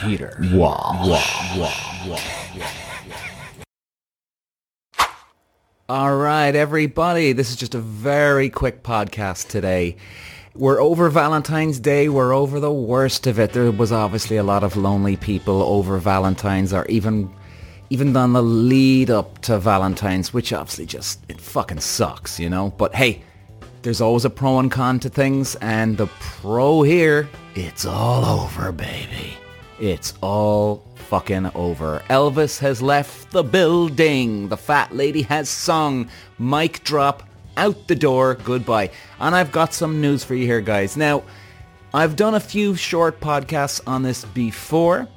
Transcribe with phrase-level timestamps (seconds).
[0.00, 0.38] Peter.
[0.52, 1.20] Wow.
[5.88, 7.32] All right, everybody.
[7.32, 9.96] This is just a very quick podcast today.
[10.54, 12.08] We're over Valentine's Day.
[12.08, 13.52] We're over the worst of it.
[13.52, 17.30] There was obviously a lot of lonely people over Valentine's or even
[17.90, 22.72] even on the lead up to Valentine's, which obviously just it fucking sucks, you know?
[22.78, 23.22] But hey,
[23.82, 28.70] there's always a pro and con to things and the pro here, it's all over,
[28.70, 29.36] baby.
[29.80, 32.02] It's all fucking over.
[32.10, 34.48] Elvis has left the building.
[34.48, 36.10] The fat lady has sung.
[36.38, 37.22] Mic drop.
[37.56, 38.34] Out the door.
[38.34, 38.90] Goodbye.
[39.18, 40.98] And I've got some news for you here, guys.
[40.98, 41.24] Now,
[41.94, 45.08] I've done a few short podcasts on this before,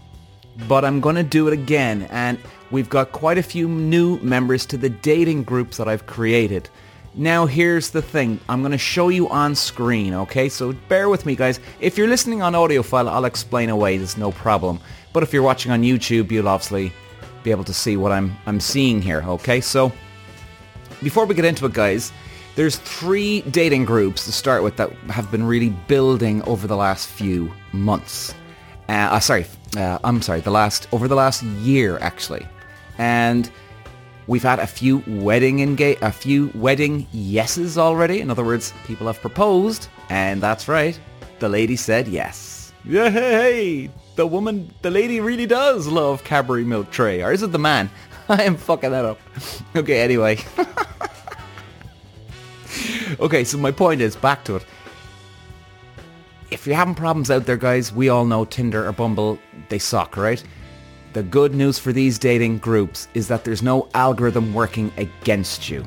[0.67, 2.07] but I'm going to do it again.
[2.09, 2.39] And
[2.71, 6.69] we've got quite a few new members to the dating groups that I've created.
[7.15, 8.39] Now here's the thing.
[8.49, 10.49] I'm going to show you on screen, okay?
[10.49, 11.59] So bear with me, guys.
[11.79, 13.97] If you're listening on audio file, I'll explain away.
[13.97, 14.79] There's no problem.
[15.13, 16.91] But if you're watching on YouTube, you'll obviously
[17.43, 19.61] be able to see what I'm I'm seeing here, okay?
[19.61, 19.91] So
[21.03, 22.11] before we get into it, guys,
[22.55, 27.07] there's three dating groups to start with that have been really building over the last
[27.07, 28.33] few months.
[28.89, 29.45] Uh, uh, sorry,
[29.77, 32.47] uh, I'm sorry, the last over the last year actually,
[32.97, 33.51] and
[34.27, 38.21] we've had a few wedding engage, a few wedding yeses already.
[38.21, 40.99] In other words, people have proposed, and that's right,
[41.39, 42.73] the lady said yes.
[42.85, 47.51] Yeah, hey, the woman, the lady really does love Cadbury milk tray, or is it
[47.51, 47.89] the man?
[48.29, 49.19] I am fucking that up.
[49.75, 50.39] okay, anyway.
[53.19, 54.65] okay, so my point is, back to it.
[56.51, 60.15] If you're having problems out there, guys, we all know Tinder or Bumble, they suck,
[60.15, 60.43] right?
[61.13, 65.85] The good news for these dating groups is that there's no algorithm working against you.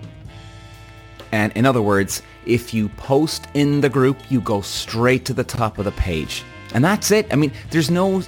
[1.33, 5.43] And in other words, if you post in the group, you go straight to the
[5.43, 6.45] top of the page.
[6.75, 7.27] And that's it.
[7.33, 8.23] I mean, there's no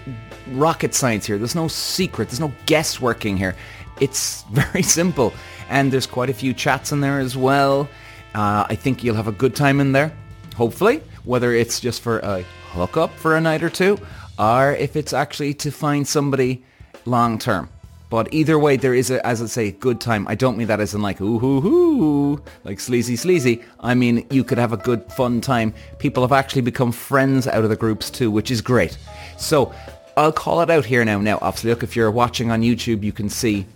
[0.48, 1.38] rocket science here.
[1.38, 2.30] There's no secret.
[2.30, 3.54] There's no guessworking here.
[4.00, 5.32] It's very simple.
[5.70, 7.88] And there's quite a few chats in there as well.
[8.34, 10.12] Uh, I think you'll have a good time in there,
[10.56, 12.42] hopefully, whether it's just for a
[12.72, 13.98] hookup for a night or two,
[14.38, 16.64] or if it's actually to find somebody
[17.04, 17.68] long term.
[18.10, 20.26] But either way, there is a, as I say, good time.
[20.28, 23.62] I don't mean that as in like, ooh, hoo, hoo, like sleazy, sleazy.
[23.80, 25.74] I mean, you could have a good, fun time.
[25.98, 28.96] People have actually become friends out of the groups too, which is great.
[29.36, 29.74] So
[30.16, 31.20] I'll call it out here now.
[31.20, 33.66] Now, obviously, look, if you're watching on YouTube, you can see.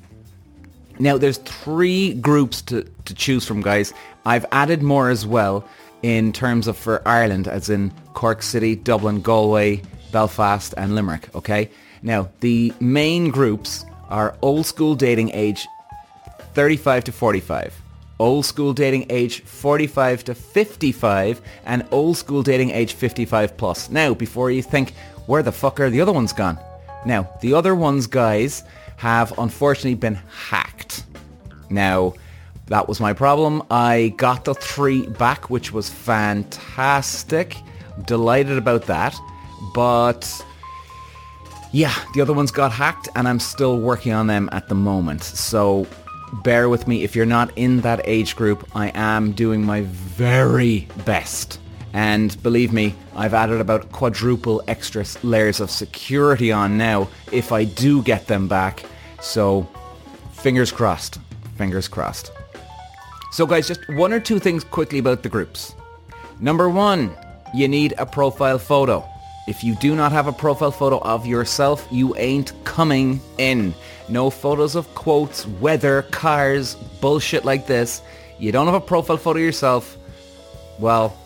[0.98, 3.92] Now, there's three groups to, to choose from, guys.
[4.24, 5.68] I've added more as well
[6.02, 11.70] in terms of for Ireland, as in Cork City, Dublin, Galway, Belfast, and Limerick, okay?
[12.02, 15.66] Now, the main groups are old school dating age
[16.54, 17.80] 35 to 45,
[18.18, 23.88] old school dating age 45 to 55, and old school dating age 55 plus.
[23.88, 24.92] Now, before you think,
[25.26, 26.58] where the fuck are the other ones gone?
[27.06, 28.64] Now, the other ones, guys,
[28.96, 31.04] have unfortunately been hacked.
[31.70, 32.14] Now,
[32.66, 33.62] that was my problem.
[33.70, 37.56] I got the three back, which was fantastic.
[38.06, 39.18] Delighted about that.
[39.74, 40.44] But
[41.72, 45.22] yeah, the other ones got hacked and I'm still working on them at the moment.
[45.22, 45.86] So
[46.44, 47.02] bear with me.
[47.02, 51.58] If you're not in that age group, I am doing my very best.
[51.94, 57.64] And believe me, I've added about quadruple extra layers of security on now if I
[57.64, 58.84] do get them back.
[59.20, 59.66] So
[60.32, 61.18] fingers crossed.
[61.56, 62.32] Fingers crossed.
[63.30, 65.74] So guys, just one or two things quickly about the groups.
[66.38, 67.16] Number one,
[67.54, 69.08] you need a profile photo.
[69.48, 73.74] If you do not have a profile photo of yourself, you ain't coming in.
[74.08, 78.02] No photos of quotes, weather, cars, bullshit like this.
[78.38, 79.96] You don't have a profile photo yourself.
[80.78, 81.16] Well,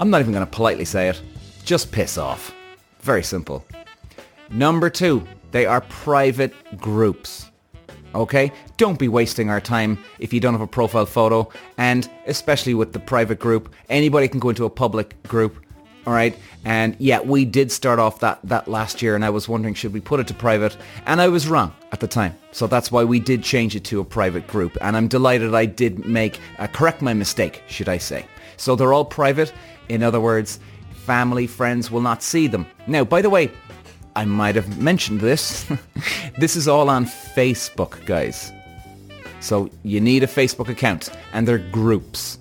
[0.00, 1.20] I'm not even going to politely say it.
[1.64, 2.54] Just piss off.
[3.00, 3.66] Very simple.
[4.48, 7.50] Number two, they are private groups.
[8.14, 8.50] Okay?
[8.76, 11.50] Don't be wasting our time if you don't have a profile photo.
[11.76, 15.63] And especially with the private group, anybody can go into a public group
[16.06, 16.36] all right.
[16.64, 19.92] And yeah, we did start off that, that last year and I was wondering, should
[19.92, 20.76] we put it to private?
[21.06, 22.36] And I was wrong at the time.
[22.52, 24.76] So that's why we did change it to a private group.
[24.80, 28.26] And I'm delighted I did make, uh, correct my mistake, should I say.
[28.56, 29.52] So they're all private.
[29.88, 30.60] In other words,
[30.92, 32.66] family, friends will not see them.
[32.86, 33.50] Now, by the way,
[34.16, 35.66] I might have mentioned this.
[36.38, 38.52] this is all on Facebook, guys.
[39.40, 42.38] So you need a Facebook account and they're groups.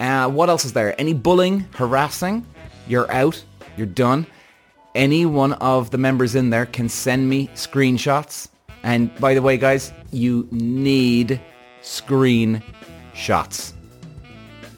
[0.00, 1.00] Uh, what else is there?
[1.00, 2.44] Any bullying, harassing?
[2.86, 3.42] You're out.
[3.76, 4.26] You're done.
[4.94, 8.48] Any one of the members in there can send me screenshots.
[8.82, 11.40] And by the way, guys, you need
[11.82, 13.72] screenshots.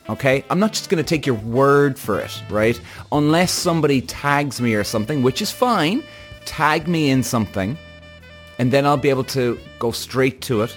[0.08, 0.44] Okay?
[0.50, 2.80] I'm not just going to take your word for it, right?
[3.10, 6.02] Unless somebody tags me or something, which is fine.
[6.44, 7.78] tag me in something
[8.58, 10.76] and then I'll be able to go straight to it.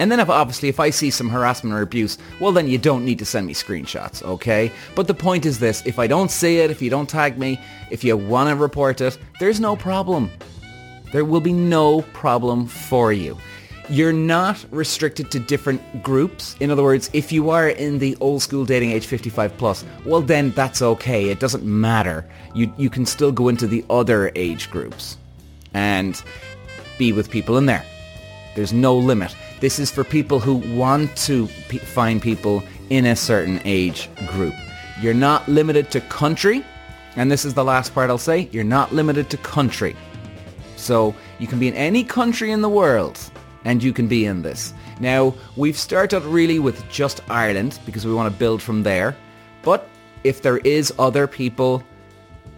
[0.00, 3.04] And then if obviously if I see some harassment or abuse, well then you don't
[3.04, 4.72] need to send me screenshots, okay?
[4.94, 7.60] But the point is this, if I don't see it, if you don't tag me,
[7.90, 10.30] if you want to report it, there's no problem.
[11.12, 13.36] There will be no problem for you.
[13.88, 16.56] You're not restricted to different groups.
[16.60, 20.22] In other words, if you are in the old school dating age 55 plus, well
[20.22, 21.28] then that's okay.
[21.28, 22.26] It doesn't matter.
[22.54, 25.18] You, you can still go into the other age groups
[25.74, 26.22] and
[26.96, 27.84] be with people in there.
[28.54, 29.34] There's no limit.
[29.62, 34.54] This is for people who want to p- find people in a certain age group.
[35.00, 36.64] You're not limited to country,
[37.14, 39.94] and this is the last part I'll say, you're not limited to country.
[40.74, 43.20] So you can be in any country in the world,
[43.64, 44.74] and you can be in this.
[44.98, 49.16] Now, we've started really with just Ireland, because we want to build from there,
[49.62, 49.88] but
[50.24, 51.84] if there is other people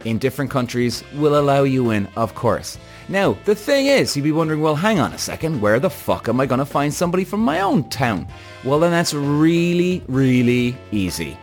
[0.06, 2.78] in different countries, we'll allow you in, of course.
[3.08, 6.28] Now, the thing is, you'd be wondering, well, hang on a second, where the fuck
[6.28, 8.26] am I going to find somebody from my own town?
[8.64, 11.36] Well, then that's really, really easy.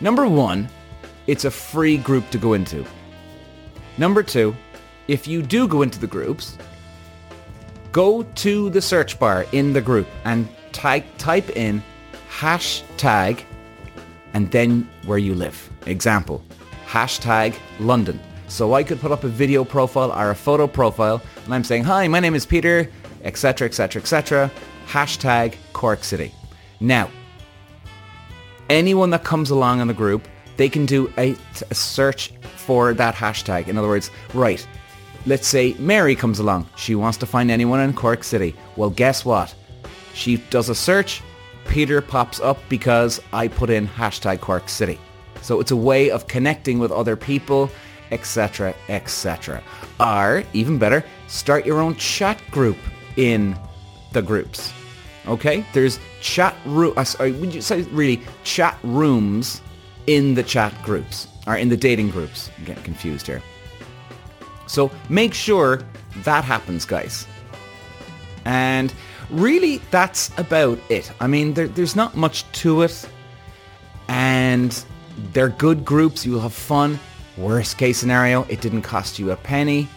[0.00, 0.68] Number one,
[1.26, 2.84] it's a free group to go into.
[3.96, 4.54] Number two,
[5.08, 6.58] if you do go into the groups,
[7.92, 11.82] go to the search bar in the group and type, type in
[12.28, 13.42] hashtag
[14.34, 15.70] and then where you live.
[15.86, 16.44] Example,
[16.86, 18.20] hashtag London.
[18.48, 21.84] So I could put up a video profile or a photo profile and I'm saying,
[21.84, 22.90] hi, my name is Peter,
[23.22, 24.50] etc., etc., etc.,
[24.86, 26.32] hashtag Cork City.
[26.80, 27.10] Now,
[28.70, 31.36] anyone that comes along in the group, they can do a,
[31.70, 33.68] a search for that hashtag.
[33.68, 34.66] In other words, right,
[35.26, 36.68] let's say Mary comes along.
[36.76, 38.54] She wants to find anyone in Cork City.
[38.76, 39.54] Well, guess what?
[40.14, 41.22] She does a search.
[41.66, 44.98] Peter pops up because I put in hashtag Cork City.
[45.42, 47.70] So it's a way of connecting with other people
[48.10, 49.62] etc., etc.
[50.00, 52.76] Or, even better, start your own chat group
[53.16, 53.56] in
[54.12, 54.72] the groups.
[55.26, 55.64] Okay?
[55.72, 59.60] There's chat room, uh, sorry, would you say really chat rooms
[60.06, 62.50] in the chat groups, or in the dating groups.
[62.58, 63.42] I'm getting confused here.
[64.66, 65.82] So make sure
[66.24, 67.26] that happens, guys.
[68.44, 68.92] And
[69.30, 71.10] really, that's about it.
[71.20, 73.08] I mean, there, there's not much to it.
[74.08, 74.84] And
[75.32, 76.24] they're good groups.
[76.24, 76.98] You'll have fun.
[77.36, 79.88] Worst case scenario, it didn't cost you a penny.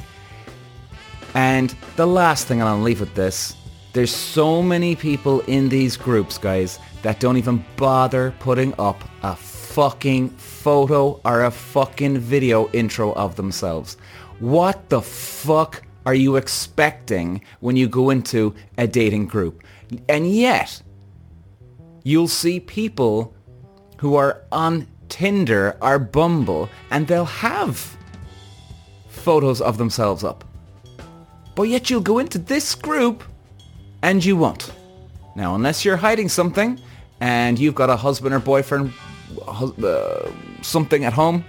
[1.34, 3.56] And the last thing I'll leave with this,
[3.94, 9.36] there's so many people in these groups, guys, that don't even bother putting up a
[9.36, 13.98] fucking photo or a fucking video intro of themselves.
[14.40, 19.64] What the fuck are you expecting when you go into a dating group?
[20.08, 20.82] And yet,
[22.04, 23.34] you'll see people
[23.98, 27.98] who are on Tinder or Bumble and they'll have
[29.10, 30.46] photos of themselves up.
[31.56, 33.24] But yet you'll go into this group
[34.02, 34.72] and you won't.
[35.36, 36.80] Now, unless you're hiding something
[37.20, 38.94] and you've got a husband or boyfriend,
[39.48, 41.44] uh, something at home,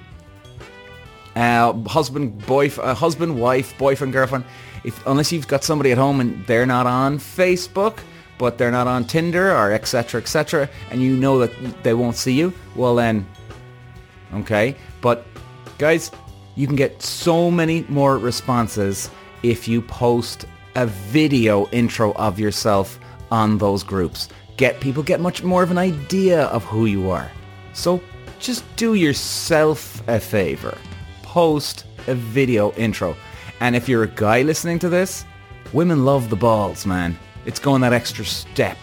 [1.36, 4.44] uh, husband, boy, uh, husband, wife, boyfriend, girlfriend,
[4.84, 7.98] if unless you've got somebody at home and they're not on Facebook,
[8.38, 10.20] but they're not on Tinder or etc.
[10.20, 10.68] etc.
[10.90, 13.26] and you know that they won't see you, well then
[14.34, 14.76] okay?
[15.00, 15.26] But
[15.78, 16.10] guys,
[16.56, 19.10] you can get so many more responses
[19.42, 20.46] if you post
[20.76, 22.98] a video intro of yourself
[23.30, 24.28] on those groups.
[24.56, 27.30] Get people get much more of an idea of who you are.
[27.72, 28.00] So
[28.38, 30.76] just do yourself a favor.
[31.22, 33.16] Post a video intro.
[33.60, 35.24] And if you're a guy listening to this,
[35.72, 37.18] women love the balls, man.
[37.46, 38.76] It's going that extra step.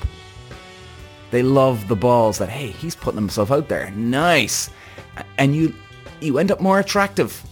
[1.31, 3.91] They love the balls that, hey, he's putting himself out there.
[3.91, 4.69] Nice
[5.37, 5.73] and you
[6.21, 7.43] you end up more attractive.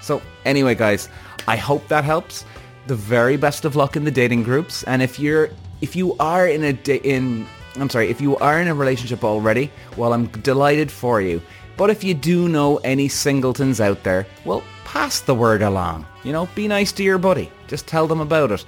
[0.00, 1.08] So anyway, guys,
[1.48, 2.44] I hope that helps.
[2.86, 5.50] The very best of luck in the dating groups, and if you're
[5.80, 7.46] if you are in a da- in
[7.76, 11.40] I'm sorry, if you are in a relationship already, well, I'm delighted for you.
[11.76, 16.04] But if you do know any singletons out there, well, pass the word along.
[16.24, 17.50] You know, be nice to your buddy.
[17.68, 18.64] Just tell them about it.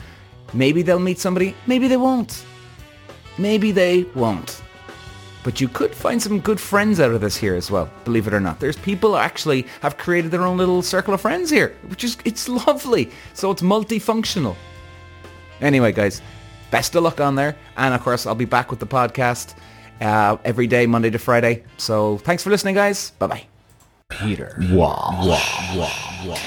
[0.54, 2.44] Maybe they'll meet somebody, maybe they won't.
[3.38, 4.62] Maybe they won't.
[5.44, 8.34] But you could find some good friends out of this here as well, believe it
[8.34, 8.60] or not.
[8.60, 12.48] There's people actually have created their own little circle of friends here, which is, it's
[12.48, 13.10] lovely.
[13.34, 14.54] So it's multifunctional.
[15.60, 16.22] Anyway, guys,
[16.70, 17.56] best of luck on there.
[17.76, 19.56] And of course, I'll be back with the podcast
[20.00, 21.64] uh, every day, Monday to Friday.
[21.76, 23.10] So thanks for listening, guys.
[23.18, 23.46] Bye-bye.
[24.10, 24.56] Peter.
[24.70, 25.18] Wow.
[25.24, 25.90] Wow.
[26.26, 26.38] Wow.